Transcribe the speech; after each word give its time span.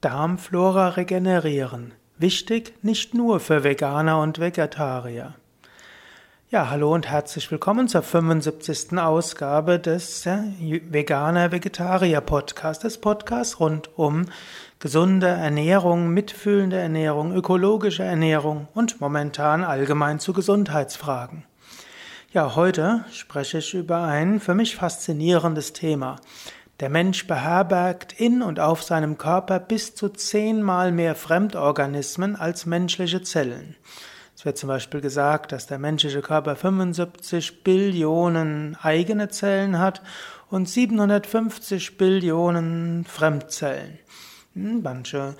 Darmflora 0.00 0.90
regenerieren. 0.90 1.92
Wichtig 2.18 2.72
nicht 2.82 3.14
nur 3.14 3.40
für 3.40 3.64
Veganer 3.64 4.20
und 4.20 4.38
Vegetarier. 4.38 5.34
Ja, 6.50 6.70
hallo 6.70 6.94
und 6.94 7.08
herzlich 7.08 7.50
willkommen 7.50 7.88
zur 7.88 8.02
75. 8.02 8.96
Ausgabe 8.96 9.80
des 9.80 10.24
Veganer-Vegetarier-Podcasts, 10.24 12.82
des 12.82 12.98
Podcasts 12.98 13.58
rund 13.58 13.98
um 13.98 14.26
gesunde 14.78 15.26
Ernährung, 15.26 16.10
mitfühlende 16.10 16.78
Ernährung, 16.78 17.34
ökologische 17.34 18.04
Ernährung 18.04 18.68
und 18.74 19.00
momentan 19.00 19.64
allgemein 19.64 20.20
zu 20.20 20.32
Gesundheitsfragen. 20.32 21.42
Ja, 22.30 22.54
heute 22.54 23.04
spreche 23.10 23.58
ich 23.58 23.74
über 23.74 24.02
ein 24.02 24.38
für 24.38 24.54
mich 24.54 24.76
faszinierendes 24.76 25.72
Thema. 25.72 26.20
Der 26.80 26.90
Mensch 26.90 27.26
beherbergt 27.26 28.12
in 28.20 28.40
und 28.40 28.60
auf 28.60 28.84
seinem 28.84 29.18
Körper 29.18 29.58
bis 29.58 29.96
zu 29.96 30.10
zehnmal 30.10 30.92
mehr 30.92 31.16
Fremdorganismen 31.16 32.36
als 32.36 32.66
menschliche 32.66 33.20
Zellen. 33.22 33.74
Es 34.36 34.44
wird 34.44 34.58
zum 34.58 34.68
Beispiel 34.68 35.00
gesagt, 35.00 35.50
dass 35.50 35.66
der 35.66 35.80
menschliche 35.80 36.20
Körper 36.20 36.54
75 36.54 37.64
Billionen 37.64 38.76
eigene 38.80 39.28
Zellen 39.28 39.80
hat 39.80 40.02
und 40.50 40.68
750 40.68 41.98
Billionen 41.98 43.04
Fremdzellen. 43.04 43.98
Hm, 44.58 44.82
manche, 44.82 45.36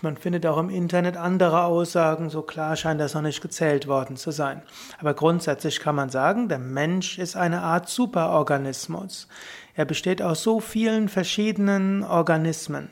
man 0.00 0.16
findet 0.16 0.46
auch 0.46 0.56
im 0.56 0.70
Internet 0.70 1.16
andere 1.16 1.64
Aussagen, 1.64 2.30
so 2.30 2.42
klar 2.42 2.76
scheint 2.76 3.00
das 3.00 3.14
noch 3.14 3.22
nicht 3.22 3.42
gezählt 3.42 3.88
worden 3.88 4.16
zu 4.16 4.30
sein. 4.30 4.62
Aber 5.00 5.12
grundsätzlich 5.12 5.80
kann 5.80 5.96
man 5.96 6.08
sagen, 6.08 6.48
der 6.48 6.60
Mensch 6.60 7.18
ist 7.18 7.36
eine 7.36 7.62
Art 7.62 7.88
Superorganismus. 7.88 9.26
Er 9.74 9.86
besteht 9.86 10.22
aus 10.22 10.44
so 10.44 10.60
vielen 10.60 11.08
verschiedenen 11.08 12.04
Organismen. 12.04 12.90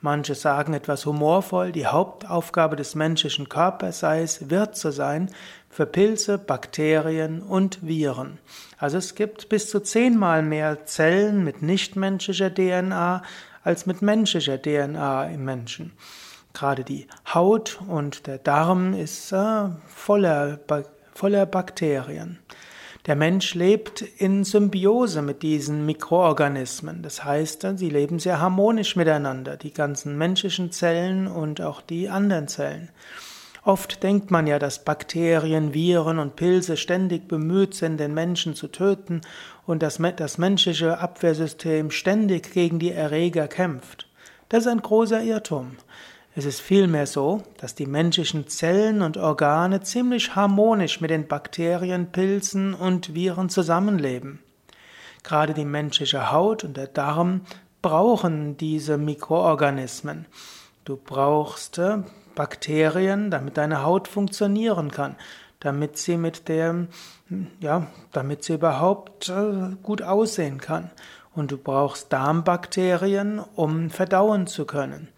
Manche 0.00 0.36
sagen 0.36 0.74
etwas 0.74 1.04
humorvoll, 1.04 1.72
die 1.72 1.88
Hauptaufgabe 1.88 2.76
des 2.76 2.94
menschlichen 2.94 3.48
Körpers 3.48 3.98
sei 3.98 4.22
es, 4.22 4.48
Wirt 4.48 4.76
zu 4.76 4.92
sein 4.92 5.30
für 5.68 5.86
Pilze, 5.86 6.38
Bakterien 6.38 7.42
und 7.42 7.84
Viren. 7.84 8.38
Also 8.78 8.98
es 8.98 9.16
gibt 9.16 9.48
bis 9.48 9.68
zu 9.68 9.80
zehnmal 9.80 10.44
mehr 10.44 10.84
Zellen 10.84 11.42
mit 11.42 11.62
nichtmenschlicher 11.62 12.54
DNA 12.54 13.22
als 13.62 13.86
mit 13.86 14.02
menschlicher 14.02 14.60
DNA 14.60 15.28
im 15.30 15.44
Menschen. 15.44 15.92
Gerade 16.54 16.84
die 16.84 17.06
Haut 17.32 17.78
und 17.86 18.26
der 18.26 18.38
Darm 18.38 18.94
ist 18.94 19.32
äh, 19.32 19.68
voller, 19.86 20.58
voller 21.14 21.46
Bakterien. 21.46 22.38
Der 23.06 23.16
Mensch 23.16 23.54
lebt 23.54 24.02
in 24.02 24.44
Symbiose 24.44 25.22
mit 25.22 25.42
diesen 25.42 25.86
Mikroorganismen. 25.86 27.02
Das 27.02 27.24
heißt, 27.24 27.66
sie 27.76 27.88
leben 27.88 28.18
sehr 28.18 28.38
harmonisch 28.38 28.96
miteinander, 28.96 29.56
die 29.56 29.72
ganzen 29.72 30.18
menschlichen 30.18 30.72
Zellen 30.72 31.26
und 31.26 31.62
auch 31.62 31.80
die 31.80 32.10
anderen 32.10 32.48
Zellen. 32.48 32.90
Oft 33.64 34.02
denkt 34.02 34.30
man 34.30 34.46
ja, 34.46 34.58
dass 34.58 34.84
Bakterien, 34.84 35.74
Viren 35.74 36.18
und 36.18 36.36
Pilze 36.36 36.76
ständig 36.76 37.28
bemüht 37.28 37.74
sind, 37.74 37.98
den 37.98 38.14
Menschen 38.14 38.54
zu 38.54 38.68
töten 38.68 39.20
und 39.66 39.82
dass 39.82 39.98
das 40.16 40.38
menschliche 40.38 40.98
Abwehrsystem 40.98 41.90
ständig 41.90 42.52
gegen 42.52 42.78
die 42.78 42.92
Erreger 42.92 43.48
kämpft. 43.48 44.08
Das 44.48 44.64
ist 44.64 44.70
ein 44.70 44.80
großer 44.80 45.22
Irrtum. 45.22 45.76
Es 46.34 46.44
ist 46.44 46.60
vielmehr 46.60 47.06
so, 47.06 47.42
dass 47.58 47.74
die 47.74 47.86
menschlichen 47.86 48.46
Zellen 48.46 49.02
und 49.02 49.16
Organe 49.16 49.82
ziemlich 49.82 50.36
harmonisch 50.36 51.00
mit 51.00 51.10
den 51.10 51.26
Bakterien, 51.26 52.12
Pilzen 52.12 52.74
und 52.74 53.14
Viren 53.14 53.48
zusammenleben. 53.48 54.38
Gerade 55.24 55.52
die 55.52 55.64
menschliche 55.64 56.30
Haut 56.30 56.62
und 56.62 56.76
der 56.76 56.86
Darm 56.86 57.40
brauchen 57.82 58.56
diese 58.56 58.98
Mikroorganismen. 58.98 60.26
Du 60.88 60.96
brauchst 60.96 61.76
äh, 61.76 61.98
Bakterien, 62.34 63.30
damit 63.30 63.58
deine 63.58 63.82
Haut 63.82 64.08
funktionieren 64.08 64.90
kann, 64.90 65.16
damit 65.60 65.98
sie 65.98 66.16
mit 66.16 66.48
der, 66.48 66.86
ja, 67.60 67.88
damit 68.12 68.42
sie 68.42 68.54
überhaupt 68.54 69.28
äh, 69.28 69.76
gut 69.82 70.00
aussehen 70.00 70.56
kann. 70.56 70.90
Und 71.34 71.50
du 71.50 71.58
brauchst 71.58 72.10
Darmbakterien, 72.10 73.38
um 73.38 73.90
verdauen 73.90 74.46
zu 74.46 74.64
können. 74.64 75.08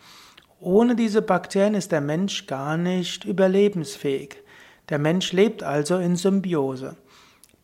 Ohne 0.58 0.96
diese 0.96 1.22
Bakterien 1.22 1.76
ist 1.76 1.92
der 1.92 2.00
Mensch 2.00 2.48
gar 2.48 2.76
nicht 2.76 3.24
überlebensfähig. 3.24 4.38
Der 4.88 4.98
Mensch 4.98 5.30
lebt 5.30 5.62
also 5.62 5.98
in 5.98 6.16
Symbiose. 6.16 6.96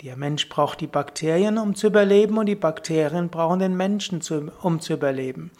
Der 0.02 0.16
Mensch 0.16 0.48
braucht 0.48 0.80
die 0.80 0.86
Bakterien, 0.86 1.58
um 1.58 1.74
zu 1.74 1.88
überleben, 1.88 2.38
und 2.38 2.46
die 2.46 2.54
Bakterien 2.54 3.30
brauchen 3.30 3.58
den 3.58 3.76
Menschen, 3.76 4.20
um 4.62 4.78
zu 4.78 4.92
überleben. 4.92 5.50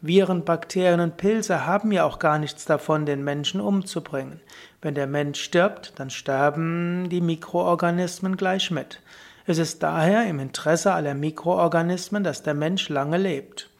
Viren, 0.00 0.44
Bakterien 0.44 1.00
und 1.00 1.16
Pilze 1.16 1.66
haben 1.66 1.90
ja 1.92 2.04
auch 2.04 2.18
gar 2.18 2.38
nichts 2.38 2.64
davon, 2.64 3.06
den 3.06 3.24
Menschen 3.24 3.60
umzubringen. 3.60 4.40
Wenn 4.80 4.94
der 4.94 5.06
Mensch 5.06 5.40
stirbt, 5.40 5.94
dann 5.96 6.10
sterben 6.10 7.08
die 7.08 7.20
Mikroorganismen 7.20 8.36
gleich 8.36 8.70
mit. 8.70 9.00
Es 9.46 9.58
ist 9.58 9.82
daher 9.82 10.26
im 10.26 10.38
Interesse 10.40 10.92
aller 10.92 11.14
Mikroorganismen, 11.14 12.22
dass 12.22 12.42
der 12.42 12.54
Mensch 12.54 12.88
lange 12.88 13.16
lebt. 13.16 13.70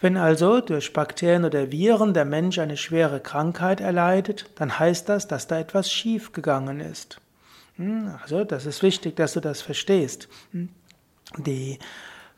Wenn 0.00 0.16
also 0.16 0.60
durch 0.60 0.92
Bakterien 0.92 1.44
oder 1.44 1.72
Viren 1.72 2.14
der 2.14 2.24
Mensch 2.24 2.58
eine 2.58 2.76
schwere 2.76 3.20
Krankheit 3.20 3.80
erleidet, 3.80 4.46
dann 4.56 4.78
heißt 4.78 5.08
das, 5.08 5.26
dass 5.26 5.46
da 5.46 5.58
etwas 5.58 5.90
schief 5.90 6.32
gegangen 6.32 6.80
ist. 6.80 7.20
Hm, 7.76 8.14
also, 8.22 8.44
das 8.44 8.66
ist 8.66 8.82
wichtig, 8.82 9.16
dass 9.16 9.32
du 9.32 9.40
das 9.40 9.62
verstehst. 9.62 10.28
Hm, 10.52 10.68
die 11.38 11.78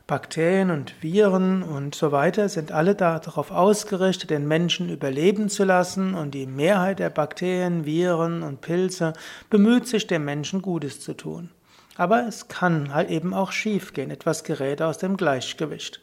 Bakterien 0.09 0.71
und 0.71 1.03
Viren 1.03 1.61
und 1.61 1.93
so 1.93 2.11
weiter 2.11 2.49
sind 2.49 2.71
alle 2.71 2.95
darauf 2.95 3.51
ausgerichtet, 3.51 4.31
den 4.31 4.47
Menschen 4.47 4.89
überleben 4.89 5.49
zu 5.49 5.63
lassen 5.63 6.15
und 6.15 6.31
die 6.31 6.47
Mehrheit 6.47 6.97
der 6.97 7.11
Bakterien, 7.11 7.85
Viren 7.85 8.41
und 8.41 8.59
Pilze 8.59 9.13
bemüht 9.51 9.87
sich, 9.87 10.07
dem 10.07 10.25
Menschen 10.25 10.63
Gutes 10.63 10.99
zu 10.99 11.13
tun. 11.13 11.51
Aber 11.95 12.27
es 12.27 12.47
kann 12.47 12.91
halt 12.91 13.11
eben 13.11 13.35
auch 13.35 13.51
schief 13.51 13.93
gehen, 13.93 14.09
etwas 14.09 14.43
gerät 14.43 14.81
aus 14.81 14.97
dem 14.97 15.15
Gleichgewicht. 15.15 16.01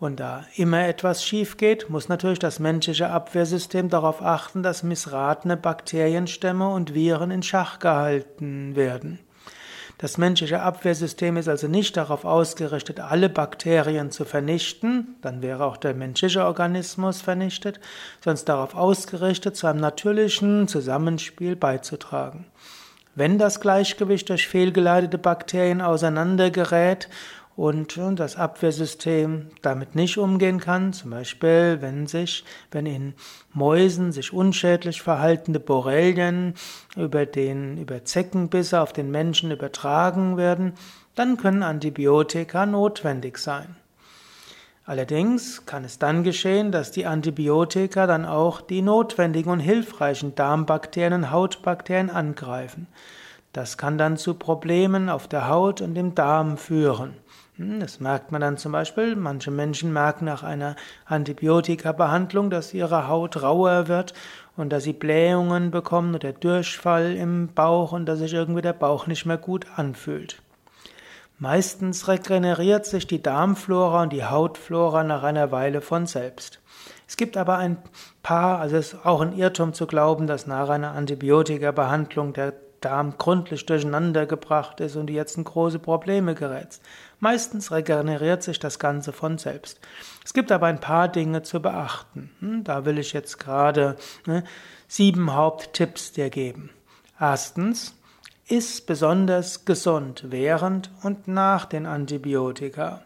Und 0.00 0.18
da 0.18 0.46
immer 0.56 0.86
etwas 0.88 1.22
schief 1.22 1.58
geht, 1.58 1.90
muss 1.90 2.08
natürlich 2.08 2.38
das 2.38 2.58
menschliche 2.58 3.10
Abwehrsystem 3.10 3.90
darauf 3.90 4.22
achten, 4.22 4.62
dass 4.62 4.82
missratene 4.82 5.58
Bakterienstämme 5.58 6.70
und 6.70 6.94
Viren 6.94 7.30
in 7.30 7.42
Schach 7.42 7.80
gehalten 7.80 8.76
werden. 8.76 9.18
Das 9.98 10.18
menschliche 10.18 10.60
Abwehrsystem 10.60 11.38
ist 11.38 11.48
also 11.48 11.68
nicht 11.68 11.96
darauf 11.96 12.26
ausgerichtet, 12.26 13.00
alle 13.00 13.30
Bakterien 13.30 14.10
zu 14.10 14.26
vernichten, 14.26 15.16
dann 15.22 15.40
wäre 15.40 15.64
auch 15.64 15.78
der 15.78 15.94
menschliche 15.94 16.44
Organismus 16.44 17.22
vernichtet, 17.22 17.80
sondern 18.22 18.44
darauf 18.44 18.74
ausgerichtet, 18.74 19.56
zu 19.56 19.66
einem 19.66 19.80
natürlichen 19.80 20.68
Zusammenspiel 20.68 21.56
beizutragen. 21.56 22.46
Wenn 23.14 23.38
das 23.38 23.60
Gleichgewicht 23.60 24.28
durch 24.28 24.46
fehlgeleitete 24.46 25.16
Bakterien 25.16 25.80
auseinandergerät 25.80 27.08
und 27.56 27.98
das 28.16 28.36
Abwehrsystem 28.36 29.46
damit 29.62 29.94
nicht 29.94 30.18
umgehen 30.18 30.60
kann, 30.60 30.92
zum 30.92 31.10
Beispiel 31.10 31.78
wenn 31.80 32.06
sich, 32.06 32.44
wenn 32.70 32.84
in 32.84 33.14
Mäusen 33.52 34.12
sich 34.12 34.32
unschädlich 34.32 35.00
verhaltende 35.00 35.58
Borrelien 35.58 36.54
über 36.96 37.24
den, 37.24 37.78
über 37.78 38.04
Zeckenbisse 38.04 38.80
auf 38.80 38.92
den 38.92 39.10
Menschen 39.10 39.50
übertragen 39.50 40.36
werden, 40.36 40.74
dann 41.14 41.38
können 41.38 41.62
Antibiotika 41.62 42.66
notwendig 42.66 43.38
sein. 43.38 43.74
Allerdings 44.84 45.66
kann 45.66 45.84
es 45.84 45.98
dann 45.98 46.22
geschehen, 46.22 46.70
dass 46.70 46.92
die 46.92 47.06
Antibiotika 47.06 48.06
dann 48.06 48.24
auch 48.24 48.60
die 48.60 48.82
notwendigen 48.82 49.50
und 49.50 49.58
hilfreichen 49.60 50.36
Darmbakterien 50.36 51.12
und 51.14 51.30
Hautbakterien 51.32 52.10
angreifen. 52.10 52.86
Das 53.52 53.78
kann 53.78 53.98
dann 53.98 54.16
zu 54.16 54.34
Problemen 54.34 55.08
auf 55.08 55.26
der 55.26 55.48
Haut 55.48 55.80
und 55.80 55.96
im 55.96 56.14
Darm 56.14 56.58
führen. 56.58 57.14
Hm, 57.56 57.80
das 57.80 58.00
merkt 58.00 58.32
man 58.32 58.40
dann 58.40 58.58
zum 58.58 58.72
Beispiel. 58.72 59.16
Manche 59.16 59.50
Menschen 59.50 59.92
merken 59.92 60.26
nach 60.26 60.42
einer 60.42 60.76
Antibiotika-Behandlung, 61.06 62.50
dass 62.50 62.74
ihre 62.74 63.08
Haut 63.08 63.42
rauer 63.42 63.88
wird 63.88 64.12
und 64.56 64.70
dass 64.70 64.84
sie 64.84 64.92
Blähungen 64.92 65.70
bekommen 65.70 66.14
oder 66.14 66.32
Durchfall 66.32 67.14
im 67.14 67.48
Bauch 67.48 67.92
und 67.92 68.06
dass 68.06 68.18
sich 68.18 68.34
irgendwie 68.34 68.62
der 68.62 68.74
Bauch 68.74 69.06
nicht 69.06 69.24
mehr 69.24 69.38
gut 69.38 69.66
anfühlt. 69.76 70.42
Meistens 71.38 72.08
regeneriert 72.08 72.86
sich 72.86 73.06
die 73.06 73.22
Darmflora 73.22 74.02
und 74.02 74.12
die 74.12 74.24
Hautflora 74.24 75.04
nach 75.04 75.22
einer 75.22 75.50
Weile 75.50 75.82
von 75.82 76.06
selbst. 76.06 76.60
Es 77.06 77.16
gibt 77.16 77.36
aber 77.36 77.58
ein 77.58 77.76
paar, 78.22 78.58
also 78.58 78.76
es 78.76 78.94
ist 78.94 79.06
auch 79.06 79.20
ein 79.20 79.36
Irrtum 79.36 79.74
zu 79.74 79.86
glauben, 79.86 80.26
dass 80.26 80.46
nach 80.46 80.70
einer 80.70 80.92
Antibiotika-Behandlung 80.92 82.32
der 82.32 82.54
Darm 82.80 83.18
gründlich 83.18 83.66
durcheinander 83.66 84.26
gebracht 84.26 84.80
ist 84.80 84.96
und 84.96 85.08
du 85.08 85.12
jetzt 85.12 85.36
in 85.36 85.44
große 85.44 85.78
Probleme 85.78 86.34
gerätst. 86.34 86.82
Meistens 87.18 87.72
regeneriert 87.72 88.42
sich 88.42 88.58
das 88.58 88.78
Ganze 88.78 89.12
von 89.12 89.38
selbst. 89.38 89.80
Es 90.24 90.34
gibt 90.34 90.52
aber 90.52 90.66
ein 90.66 90.80
paar 90.80 91.08
Dinge 91.08 91.42
zu 91.42 91.60
beachten. 91.62 92.30
Hm, 92.40 92.64
da 92.64 92.84
will 92.84 92.98
ich 92.98 93.12
jetzt 93.12 93.38
gerade 93.38 93.96
ne, 94.26 94.44
sieben 94.86 95.34
Haupttipps 95.34 96.12
dir 96.12 96.28
geben. 96.28 96.70
Erstens, 97.18 97.94
iss 98.48 98.80
besonders 98.80 99.64
gesund 99.64 100.24
während 100.28 100.90
und 101.02 101.26
nach 101.26 101.64
den 101.64 101.86
Antibiotika. 101.86 103.02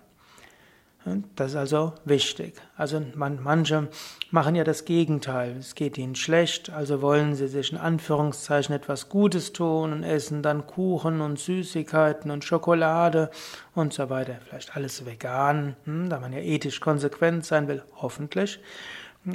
Das 1.34 1.52
ist 1.52 1.56
also 1.56 1.94
wichtig. 2.04 2.54
Also 2.76 3.00
man, 3.14 3.42
manche 3.42 3.88
machen 4.30 4.54
ja 4.54 4.64
das 4.64 4.84
Gegenteil. 4.84 5.56
Es 5.58 5.74
geht 5.74 5.96
ihnen 5.96 6.14
schlecht, 6.14 6.70
also 6.70 7.00
wollen 7.00 7.34
sie 7.34 7.48
sich 7.48 7.72
in 7.72 7.78
Anführungszeichen 7.78 8.74
etwas 8.74 9.08
Gutes 9.08 9.54
tun 9.54 9.92
und 9.92 10.02
essen 10.02 10.42
dann 10.42 10.66
Kuchen 10.66 11.22
und 11.22 11.38
Süßigkeiten 11.38 12.30
und 12.30 12.44
Schokolade 12.44 13.30
und 13.74 13.94
so 13.94 14.10
weiter. 14.10 14.36
Vielleicht 14.46 14.76
alles 14.76 15.06
vegan, 15.06 15.74
hm, 15.84 16.10
da 16.10 16.20
man 16.20 16.34
ja 16.34 16.40
ethisch 16.40 16.80
konsequent 16.80 17.46
sein 17.46 17.66
will, 17.66 17.82
hoffentlich. 17.96 18.60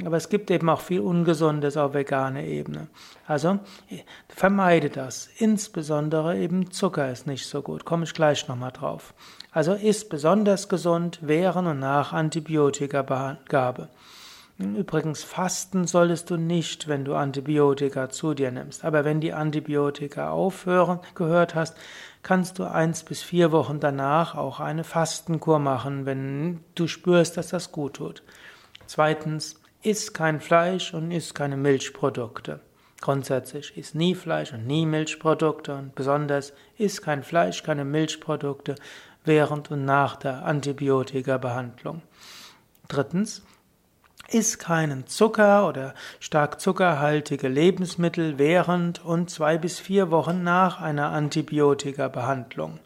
Aber 0.04 0.16
es 0.16 0.28
gibt 0.28 0.50
eben 0.50 0.68
auch 0.68 0.80
viel 0.80 1.00
Ungesundes 1.00 1.76
auf 1.76 1.94
veganer 1.94 2.42
Ebene. 2.42 2.88
Also 3.26 3.60
vermeide 4.28 4.90
das. 4.90 5.28
Insbesondere 5.38 6.36
eben 6.36 6.72
Zucker 6.72 7.10
ist 7.10 7.28
nicht 7.28 7.46
so 7.46 7.62
gut. 7.62 7.84
Komme 7.84 8.04
ich 8.04 8.12
gleich 8.12 8.48
nochmal 8.48 8.72
drauf. 8.72 9.14
Also 9.52 9.74
ist 9.74 10.10
besonders 10.10 10.68
gesund 10.68 11.20
während 11.22 11.68
und 11.68 11.78
nach 11.78 12.12
Antibiotikagabe. 12.12 13.88
Übrigens, 14.58 15.22
fasten 15.22 15.86
solltest 15.86 16.30
du 16.30 16.36
nicht, 16.36 16.88
wenn 16.88 17.04
du 17.04 17.14
Antibiotika 17.14 18.08
zu 18.08 18.32
dir 18.32 18.50
nimmst. 18.50 18.84
Aber 18.84 19.04
wenn 19.04 19.20
die 19.20 19.34
Antibiotika 19.34 20.30
aufhören, 20.30 21.00
gehört 21.14 21.54
hast, 21.54 21.76
kannst 22.22 22.58
du 22.58 22.64
eins 22.64 23.04
bis 23.04 23.22
vier 23.22 23.52
Wochen 23.52 23.80
danach 23.80 24.34
auch 24.34 24.58
eine 24.58 24.82
Fastenkur 24.82 25.58
machen, 25.58 26.06
wenn 26.06 26.64
du 26.74 26.88
spürst, 26.88 27.36
dass 27.36 27.48
das 27.48 27.70
gut 27.70 27.94
tut. 27.94 28.22
Zweitens, 28.86 29.60
Iss 29.86 30.12
kein 30.12 30.40
Fleisch 30.40 30.94
und 30.94 31.12
iss 31.12 31.32
keine 31.32 31.56
Milchprodukte. 31.56 32.58
Grundsätzlich 33.00 33.78
iss 33.78 33.94
nie 33.94 34.16
Fleisch 34.16 34.52
und 34.52 34.66
nie 34.66 34.84
Milchprodukte 34.84 35.76
und 35.76 35.94
besonders 35.94 36.54
iss 36.76 37.02
kein 37.02 37.22
Fleisch, 37.22 37.62
keine 37.62 37.84
Milchprodukte 37.84 38.74
während 39.24 39.70
und 39.70 39.84
nach 39.84 40.16
der 40.16 40.44
Antibiotika-Behandlung. 40.44 42.02
Drittens, 42.88 43.44
iss 44.28 44.58
keinen 44.58 45.06
Zucker 45.06 45.68
oder 45.68 45.94
stark 46.18 46.60
zuckerhaltige 46.60 47.46
Lebensmittel 47.46 48.38
während 48.38 49.04
und 49.04 49.30
zwei 49.30 49.56
bis 49.56 49.78
vier 49.78 50.10
Wochen 50.10 50.42
nach 50.42 50.80
einer 50.80 51.10
Antibiotika-Behandlung. 51.10 52.80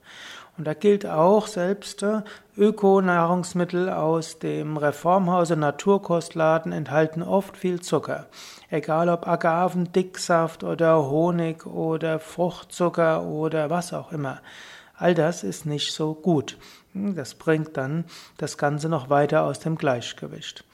Und 0.58 0.66
da 0.66 0.74
gilt 0.74 1.06
auch, 1.06 1.46
selbst 1.46 2.02
äh, 2.02 2.22
Öko-Nahrungsmittel 2.56 3.88
aus 3.88 4.38
dem 4.38 4.76
Reformhause 4.76 5.56
Naturkostladen 5.56 6.72
enthalten 6.72 7.22
oft 7.22 7.56
viel 7.56 7.80
Zucker. 7.80 8.26
Egal 8.68 9.08
ob 9.08 9.26
Agavendicksaft 9.26 10.62
oder 10.62 11.08
Honig 11.08 11.64
oder 11.66 12.18
Fruchtzucker 12.18 13.22
oder 13.22 13.70
was 13.70 13.92
auch 13.92 14.12
immer. 14.12 14.40
All 14.94 15.14
das 15.14 15.44
ist 15.44 15.64
nicht 15.64 15.94
so 15.94 16.12
gut. 16.12 16.58
Das 16.92 17.34
bringt 17.34 17.76
dann 17.76 18.04
das 18.36 18.58
Ganze 18.58 18.88
noch 18.90 19.08
weiter 19.08 19.44
aus 19.44 19.60
dem 19.60 19.76
Gleichgewicht. 19.76 20.64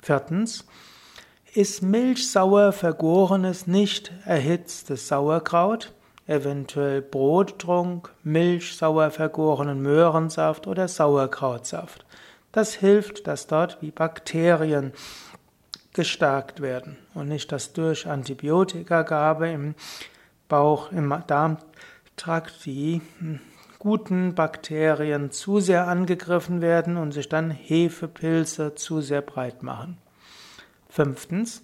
Viertens. 0.00 0.66
Ist 1.54 1.82
milchsauer 1.82 2.72
vergorenes, 2.72 3.66
nicht 3.66 4.10
erhitztes 4.24 5.06
Sauerkraut 5.06 5.92
eventuell 6.32 7.02
Brottrunk, 7.02 8.10
Milch, 8.24 8.76
sauer 8.76 9.10
vergorenen 9.10 9.82
Möhrensaft 9.82 10.66
oder 10.66 10.88
Sauerkrautsaft. 10.88 12.04
Das 12.50 12.74
hilft, 12.74 13.26
dass 13.26 13.46
dort 13.46 13.80
wie 13.80 13.90
Bakterien 13.90 14.92
gestärkt 15.92 16.62
werden 16.62 16.96
und 17.14 17.28
nicht, 17.28 17.52
dass 17.52 17.72
durch 17.72 18.06
Antibiotikagabe 18.06 19.48
im 19.50 19.74
Bauch, 20.48 20.90
im 20.90 21.14
Darmtrakt 21.26 22.64
die 22.64 23.02
hm, 23.18 23.40
guten 23.78 24.34
Bakterien 24.34 25.30
zu 25.32 25.60
sehr 25.60 25.88
angegriffen 25.88 26.62
werden 26.62 26.96
und 26.96 27.12
sich 27.12 27.28
dann 27.28 27.50
Hefepilze 27.50 28.74
zu 28.74 29.00
sehr 29.00 29.22
breit 29.22 29.62
machen. 29.62 29.98
Fünftens, 30.88 31.62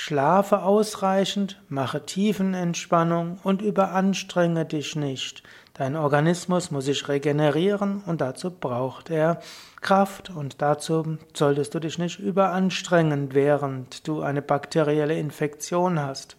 Schlafe 0.00 0.62
ausreichend, 0.62 1.60
mache 1.68 2.06
Tiefenentspannung 2.06 3.40
und 3.42 3.62
überanstrenge 3.62 4.64
dich 4.64 4.94
nicht. 4.94 5.42
Dein 5.74 5.96
Organismus 5.96 6.70
muss 6.70 6.84
sich 6.84 7.08
regenerieren 7.08 8.04
und 8.06 8.20
dazu 8.20 8.52
braucht 8.52 9.10
er 9.10 9.40
Kraft 9.80 10.30
und 10.30 10.62
dazu 10.62 11.18
solltest 11.34 11.74
du 11.74 11.80
dich 11.80 11.98
nicht 11.98 12.20
überanstrengen, 12.20 13.34
während 13.34 14.06
du 14.06 14.22
eine 14.22 14.40
bakterielle 14.40 15.18
Infektion 15.18 15.98
hast. 15.98 16.36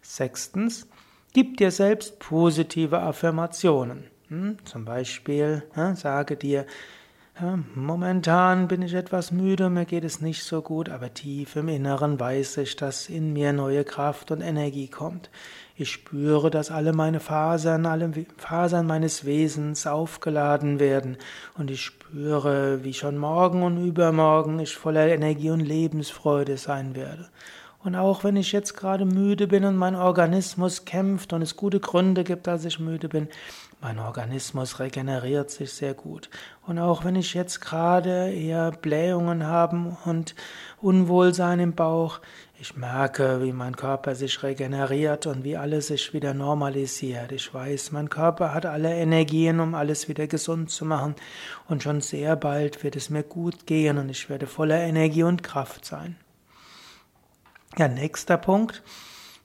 Sechstens, 0.00 0.88
gib 1.34 1.58
dir 1.58 1.70
selbst 1.70 2.18
positive 2.18 3.00
Affirmationen. 3.00 4.04
Hm, 4.28 4.56
zum 4.64 4.86
Beispiel 4.86 5.62
hm, 5.74 5.94
sage 5.94 6.38
dir, 6.38 6.64
momentan 7.74 8.68
bin 8.68 8.82
ich 8.82 8.94
etwas 8.94 9.30
müde, 9.32 9.70
mir 9.70 9.84
geht 9.84 10.04
es 10.04 10.20
nicht 10.20 10.42
so 10.44 10.62
gut, 10.62 10.88
aber 10.88 11.14
tief 11.14 11.56
im 11.56 11.68
Inneren 11.68 12.18
weiß 12.18 12.56
ich, 12.58 12.76
dass 12.76 13.08
in 13.08 13.32
mir 13.32 13.52
neue 13.52 13.84
Kraft 13.84 14.30
und 14.30 14.40
Energie 14.40 14.88
kommt. 14.88 15.30
Ich 15.76 15.92
spüre, 15.92 16.50
dass 16.50 16.70
alle 16.70 16.92
meine 16.92 17.20
Fasern, 17.20 17.86
alle 17.86 18.12
Fasern 18.36 18.86
meines 18.86 19.24
Wesens 19.24 19.86
aufgeladen 19.86 20.80
werden 20.80 21.16
und 21.56 21.70
ich 21.70 21.82
spüre, 21.82 22.82
wie 22.82 22.94
schon 22.94 23.16
morgen 23.18 23.62
und 23.62 23.86
übermorgen 23.86 24.58
ich 24.58 24.74
voller 24.74 25.06
Energie 25.06 25.50
und 25.50 25.60
Lebensfreude 25.60 26.56
sein 26.56 26.96
werde. 26.96 27.28
Und 27.84 27.94
auch 27.94 28.24
wenn 28.24 28.36
ich 28.36 28.50
jetzt 28.50 28.76
gerade 28.76 29.04
müde 29.04 29.46
bin 29.46 29.64
und 29.64 29.76
mein 29.76 29.94
Organismus 29.94 30.84
kämpft 30.84 31.32
und 31.32 31.42
es 31.42 31.56
gute 31.56 31.78
Gründe 31.78 32.24
gibt, 32.24 32.48
dass 32.48 32.64
ich 32.64 32.80
müde 32.80 33.08
bin, 33.08 33.28
mein 33.80 34.00
Organismus 34.00 34.80
regeneriert 34.80 35.50
sich 35.50 35.72
sehr 35.72 35.94
gut. 35.94 36.30
Und 36.66 36.78
auch 36.78 37.04
wenn 37.04 37.14
ich 37.14 37.34
jetzt 37.34 37.60
gerade 37.60 38.32
eher 38.32 38.72
Blähungen 38.72 39.46
habe 39.46 39.96
und 40.04 40.34
Unwohlsein 40.80 41.60
im 41.60 41.74
Bauch, 41.74 42.20
ich 42.60 42.76
merke, 42.76 43.40
wie 43.40 43.52
mein 43.52 43.76
Körper 43.76 44.16
sich 44.16 44.42
regeneriert 44.42 45.26
und 45.26 45.44
wie 45.44 45.56
alles 45.56 45.86
sich 45.86 46.12
wieder 46.12 46.34
normalisiert. 46.34 47.30
Ich 47.30 47.54
weiß, 47.54 47.92
mein 47.92 48.10
Körper 48.10 48.52
hat 48.52 48.66
alle 48.66 48.92
Energien, 48.94 49.60
um 49.60 49.76
alles 49.76 50.08
wieder 50.08 50.26
gesund 50.26 50.68
zu 50.70 50.84
machen. 50.84 51.14
Und 51.68 51.84
schon 51.84 52.00
sehr 52.00 52.34
bald 52.34 52.82
wird 52.82 52.96
es 52.96 53.10
mir 53.10 53.22
gut 53.22 53.66
gehen 53.66 53.96
und 53.96 54.08
ich 54.08 54.28
werde 54.28 54.48
voller 54.48 54.80
Energie 54.80 55.22
und 55.22 55.44
Kraft 55.44 55.84
sein. 55.84 56.16
Ja, 57.76 57.86
nächster 57.86 58.38
Punkt. 58.38 58.82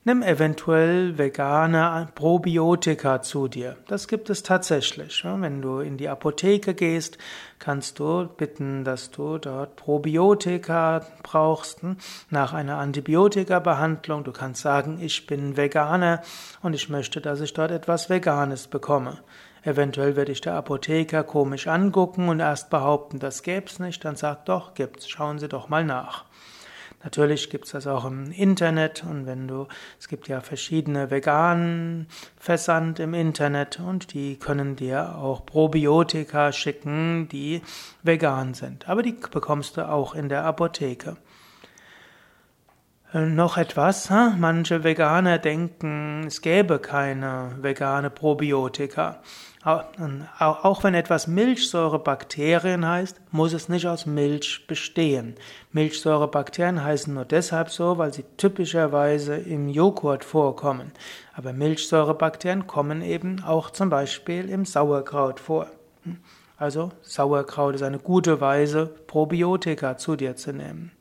Nimm 0.06 0.22
eventuell 0.22 1.18
vegane 1.18 2.10
Probiotika 2.14 3.22
zu 3.22 3.48
dir. 3.48 3.78
Das 3.88 4.10
gibt 4.10 4.30
es 4.30 4.44
tatsächlich. 4.44 5.24
Wenn 5.24 5.62
du 5.62 5.80
in 5.80 5.96
die 5.96 6.10
Apotheke 6.10 6.74
gehst, 6.74 7.18
kannst 7.58 8.00
du 8.00 8.26
bitten, 8.28 8.84
dass 8.84 9.12
du 9.12 9.38
dort 9.38 9.78
Probiotika 9.78 11.06
brauchst 11.24 11.84
hm, 11.84 11.96
nach 12.30 12.52
einer 12.52 12.80
Antibiotika-Behandlung. 12.80 14.26
Du 14.26 14.34
kannst 14.34 14.62
sagen, 14.62 15.00
ich 15.00 15.26
bin 15.26 15.56
Veganer 15.56 16.22
und 16.62 16.74
ich 16.74 16.90
möchte, 16.90 17.22
dass 17.22 17.40
ich 17.40 17.54
dort 17.54 17.72
etwas 17.72 18.10
Veganes 18.10 18.68
bekomme. 18.68 19.20
Eventuell 19.64 20.18
werde 20.18 20.34
ich 20.34 20.42
der 20.42 20.56
Apotheker 20.56 21.24
komisch 21.24 21.68
angucken 21.68 22.28
und 22.28 22.42
erst 22.42 22.70
behaupten, 22.70 23.20
das 23.20 23.42
gäb's 23.42 23.80
nicht. 23.80 24.04
Dann 24.04 24.18
sagt 24.18 24.50
doch, 24.50 24.74
gibt's. 24.74 25.08
Schauen 25.08 25.40
Sie 25.40 25.48
doch 25.48 25.70
mal 25.70 25.86
nach. 25.86 26.26
Natürlich 27.04 27.50
gibt 27.50 27.66
es 27.66 27.72
das 27.72 27.86
auch 27.86 28.06
im 28.06 28.32
Internet 28.32 29.04
und 29.04 29.26
wenn 29.26 29.48
du, 29.48 29.68
es 30.00 30.08
gibt 30.08 30.28
ja 30.28 30.40
verschiedene 30.40 31.12
veganen 31.12 32.08
Versand 32.38 33.00
im 33.00 33.14
Internet 33.14 33.80
und 33.80 34.14
die 34.14 34.38
können 34.38 34.76
dir 34.76 35.16
auch 35.18 35.46
Probiotika 35.46 36.52
schicken, 36.52 37.28
die 37.30 37.62
vegan 38.04 38.54
sind. 38.54 38.88
Aber 38.88 39.04
die 39.04 39.16
bekommst 39.32 39.78
du 39.78 39.88
auch 39.88 40.16
in 40.16 40.30
der 40.30 40.46
Apotheke. 40.46 41.18
Äh, 43.14 43.28
noch 43.28 43.58
etwas, 43.58 44.10
manche 44.10 44.84
Veganer 44.84 45.38
denken, 45.38 46.24
es 46.26 46.42
gäbe 46.42 46.80
keine 46.80 47.52
vegane 47.62 48.10
Probiotika. 48.10 49.22
Auch 49.64 50.84
wenn 50.84 50.94
etwas 50.94 51.28
Milchsäurebakterien 51.28 52.86
heißt, 52.86 53.22
muss 53.32 53.54
es 53.54 53.70
nicht 53.70 53.88
aus 53.88 54.06
Milch 54.06 54.68
bestehen. 54.68 55.36
Milchsäurebakterien 55.72 56.84
heißen 56.84 57.14
nur 57.14 57.24
deshalb 57.24 57.70
so, 57.70 57.98
weil 57.98 58.14
sie 58.14 58.26
typischerweise 58.36 59.38
im 59.38 59.70
Joghurt 59.70 60.26
vorkommen. 60.26 60.92
Aber 61.34 61.54
Milchsäurebakterien 61.54 62.68
kommen 62.68 63.02
eben 63.02 63.42
auch 63.44 63.70
zum 63.70 63.90
Beispiel 63.90 64.50
im 64.50 64.66
Sauerkraut 64.66 65.40
vor. 65.40 65.68
Also 66.58 66.92
Sauerkraut 67.02 67.76
ist 67.76 67.84
eine 67.84 68.00
gute 68.00 68.42
Weise, 68.42 68.88
Probiotika 69.08 69.96
zu 69.98 70.18
dir 70.18 70.36
zu 70.36 70.52
nehmen. 70.52 70.92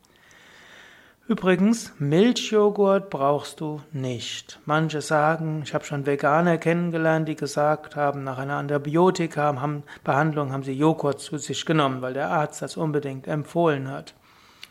Übrigens, 1.32 1.94
Milchjoghurt 1.98 3.08
brauchst 3.08 3.62
du 3.62 3.80
nicht. 3.90 4.60
Manche 4.66 5.00
sagen, 5.00 5.62
ich 5.64 5.72
habe 5.72 5.82
schon 5.82 6.04
Veganer 6.04 6.58
kennengelernt, 6.58 7.26
die 7.26 7.36
gesagt 7.36 7.96
haben, 7.96 8.22
nach 8.22 8.36
einer 8.36 8.58
Antibiotika-Behandlung 8.58 10.52
haben 10.52 10.62
sie 10.62 10.74
Joghurt 10.74 11.20
zu 11.20 11.38
sich 11.38 11.64
genommen, 11.64 12.02
weil 12.02 12.12
der 12.12 12.28
Arzt 12.28 12.60
das 12.60 12.76
unbedingt 12.76 13.26
empfohlen 13.28 13.90
hat. 13.90 14.12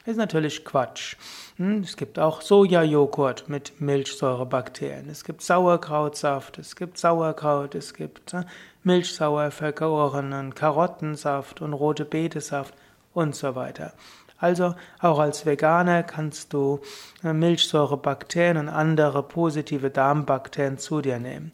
Ist 0.06 0.18
natürlich 0.18 0.64
Quatsch. 0.64 1.16
Hm, 1.58 1.80
es 1.80 1.98
gibt 1.98 2.20
auch 2.20 2.42
Sojajoghurt 2.42 3.50
mit 3.50 3.82
Milchsäurebakterien. 3.82 5.10
Es 5.10 5.24
gibt 5.24 5.42
Sauerkrautsaft, 5.42 6.60
es 6.60 6.76
gibt 6.76 7.00
Sauerkraut, 7.00 7.74
es 7.74 7.96
gibt 7.96 8.36
äh, 8.36 8.44
milchsauer 8.84 9.50
vergorenen 9.50 10.54
Karottensaft 10.54 11.60
und 11.60 11.74
rote 11.74 12.06
Betesaft 12.06 12.76
und 13.14 13.36
so 13.36 13.56
weiter. 13.56 13.94
Also 14.42 14.74
auch 15.00 15.20
als 15.20 15.46
Veganer 15.46 16.02
kannst 16.02 16.52
du 16.52 16.82
äh, 17.24 17.32
Milchsäurebakterien 17.32 18.58
und 18.58 18.70
andere 18.70 19.22
positive 19.22 19.92
Darmbakterien 19.92 20.80
zu 20.80 21.00
dir 21.02 21.20
nehmen. 21.20 21.52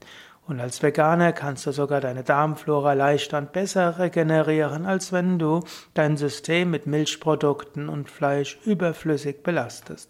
Und 0.48 0.62
als 0.62 0.82
Veganer 0.82 1.34
kannst 1.34 1.65
du 1.65 1.74
sogar 1.74 2.00
deine 2.00 2.24
Darmflora 2.24 2.94
leichter 2.94 3.39
und 3.39 3.51
besser 3.51 4.00
regenerieren, 4.00 4.86
als 4.86 5.12
wenn 5.12 5.38
du 5.38 5.60
dein 5.94 6.15
System 6.15 6.72
mit 6.72 6.88
Milchprodukten 6.88 7.89
und 7.89 8.10
Fleisch 8.10 8.58
überflüssig 8.63 9.44
belastest. 9.44 10.10